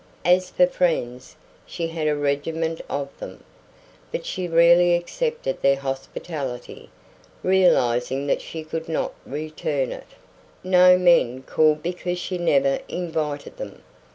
[0.25, 1.35] As for friends,
[1.67, 3.43] she had a regiment of them.
[4.11, 6.89] But she rarely accepted their hospitality,
[7.43, 10.07] realizing that she could not return it.
[10.63, 13.83] No young men called because she never invited them.